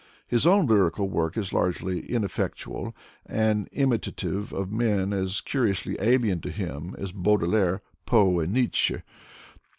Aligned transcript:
His 0.27 0.47
own 0.47 0.65
lyrical 0.65 1.07
work 1.09 1.37
is 1.37 1.53
largely 1.53 1.99
ineffectual 2.11 2.95
and 3.23 3.69
imitative 3.71 4.51
of 4.51 4.71
men 4.71 5.13
as 5.13 5.41
curi 5.41 5.69
ously 5.69 5.95
alien 6.01 6.41
to 6.41 6.49
him 6.49 6.95
as 6.97 7.11
Baudelaire, 7.11 7.83
Poe, 8.07 8.39
and 8.39 8.51
Nietzsche. 8.51 9.03